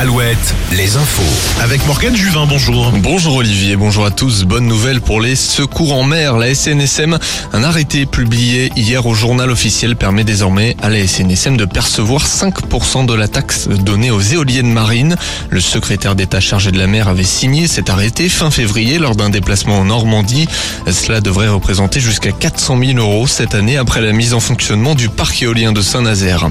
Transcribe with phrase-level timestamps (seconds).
[0.00, 1.60] Alouette, les infos.
[1.60, 2.90] Avec Morgane Juvin, bonjour.
[3.02, 4.44] Bonjour Olivier, bonjour à tous.
[4.44, 6.38] Bonne nouvelle pour les secours en mer.
[6.38, 7.18] La SNSM,
[7.52, 13.04] un arrêté publié hier au journal officiel permet désormais à la SNSM de percevoir 5%
[13.04, 15.16] de la taxe donnée aux éoliennes marines.
[15.50, 19.28] Le secrétaire d'État chargé de la mer avait signé cet arrêté fin février lors d'un
[19.28, 20.48] déplacement en Normandie.
[20.90, 25.10] Cela devrait représenter jusqu'à 400 000 euros cette année après la mise en fonctionnement du
[25.10, 26.48] parc éolien de Saint-Nazaire.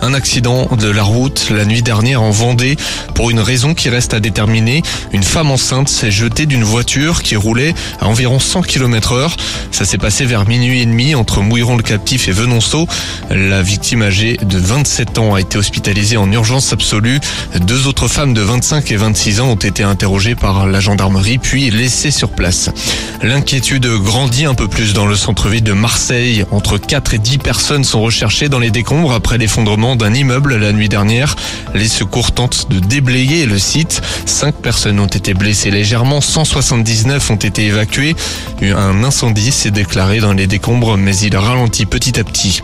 [0.00, 2.76] Un accident de la route la nuit dernière en Vendée
[3.14, 4.82] pour une raison qui reste à déterminer.
[5.12, 9.36] Une femme enceinte s'est jetée d'une voiture qui roulait à environ 100 km heure.
[9.70, 12.86] Ça s'est passé vers minuit et demi entre Mouilleron-le-Captif et Venonceau.
[13.30, 17.20] La victime âgée de 27 ans a été hospitalisée en urgence absolue.
[17.60, 21.70] Deux autres femmes de 25 et 26 ans ont été interrogées par la gendarmerie puis
[21.70, 22.70] laissées sur place.
[23.22, 26.44] L'inquiétude grandit un peu plus dans le centre-ville de Marseille.
[26.50, 30.72] Entre 4 et 10 personnes sont recherchées dans les décombres après l'effondrement d'un immeuble la
[30.72, 31.36] nuit dernière.
[31.74, 34.02] Les secours tentent de déblayer le site.
[34.26, 38.14] Cinq personnes ont été blessées légèrement, 179 ont été évacuées.
[38.62, 42.60] Un incendie s'est déclaré dans les décombres, mais il ralentit petit à petit.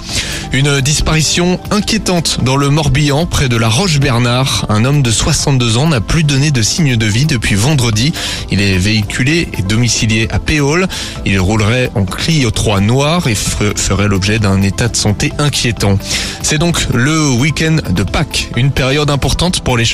[0.53, 4.67] Une disparition inquiétante dans le Morbihan, près de la Roche-Bernard.
[4.69, 8.13] Un homme de 62 ans n'a plus donné de signe de vie depuis vendredi.
[8.51, 10.89] Il est véhiculé et domicilié à Péole.
[11.25, 15.99] Il roulerait en Clio 3 noir et ferait l'objet d'un état de santé inquiétant.
[16.43, 19.85] C'est donc le week-end de Pâques, une période importante pour les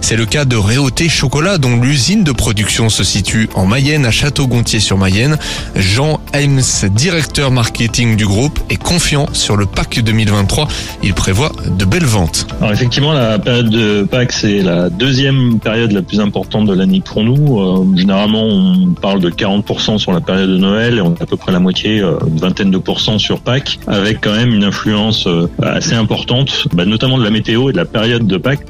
[0.00, 4.10] C'est le cas de Réauté Chocolat dont l'usine de production se situe en Mayenne à
[4.10, 5.38] Château-Gontier-sur-Mayenne.
[5.76, 10.68] Jean Heims, directeur marketing du groupe, est confiant sur le Pâques 2023.
[11.02, 12.46] Il prévoit de belles ventes.
[12.60, 17.02] Alors effectivement, la période de Pâques, c'est la deuxième période la plus importante de l'année
[17.04, 17.60] pour nous.
[17.60, 21.26] Euh, généralement, on parle de 40% sur la période de Noël et on a à
[21.26, 24.64] peu près la moitié, euh, une vingtaine de pourcents sur Pâques, avec quand même une
[24.64, 28.66] influence euh, assez importante, bah, notamment de la météo et de la période de Pâques.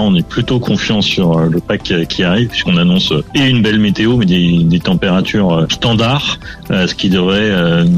[0.00, 4.16] On est plutôt confiant sur le Pâques qui arrive, puisqu'on annonce et une belle météo,
[4.16, 6.38] mais des, des températures standards,
[6.70, 7.52] ce qui devrait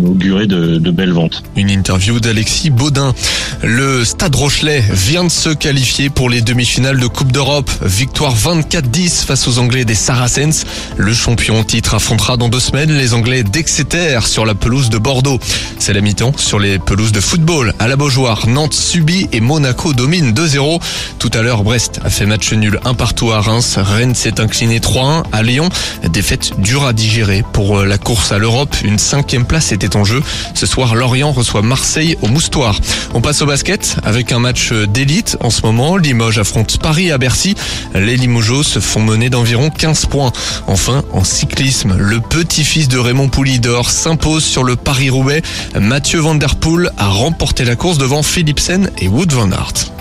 [0.05, 1.43] augurer de, de belles ventes.
[1.56, 3.15] Une interview d'Alexis Baudin.
[3.62, 7.71] Le Stade Rochelet vient de se qualifier pour les demi-finales de Coupe d'Europe.
[7.82, 10.65] Victoire 24-10 face aux Anglais des Saracens.
[10.97, 15.38] Le champion titre affrontera dans deux semaines les Anglais d'Exeter sur la pelouse de Bordeaux.
[15.78, 17.75] C'est la mi-temps sur les pelouses de football.
[17.78, 20.81] À la Beaujoire, Nantes subit et Monaco domine 2-0.
[21.19, 23.78] Tout à l'heure, Brest a fait match nul un partout à Reims.
[23.78, 25.69] Rennes s'est incliné 3-1 à Lyon.
[26.11, 28.75] Défaite dure à digérer pour la course à l'Europe.
[28.84, 30.23] Une cinquième place était en jeu.
[30.55, 32.81] Ce soir, Lorient reçoit Marseille au Moustoir.
[33.15, 35.97] On passe au basket avec un match d'élite en ce moment.
[35.97, 37.55] Limoges affronte Paris à Bercy.
[37.94, 40.33] Les Limougeaux se font mener d'environ 15 points.
[40.67, 45.43] Enfin, en cyclisme, le petit-fils de Raymond Poulidor s'impose sur le Paris-Roubaix.
[45.81, 49.94] Mathieu Van Der Poel a remporté la course devant Philipsen et Wood Van Aert.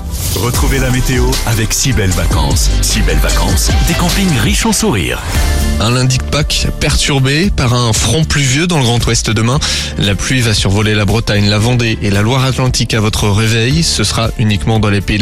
[0.43, 2.69] Retrouvez la météo avec si belles vacances.
[2.81, 5.21] Si belles vacances, des campings riches en sourires.
[5.79, 9.57] Un lundi de Pâques perturbé par un front pluvieux dans le Grand Ouest demain.
[9.97, 13.83] La pluie va survoler la Bretagne, la Vendée et la Loire-Atlantique à votre réveil.
[13.83, 15.21] Ce sera uniquement dans les pays de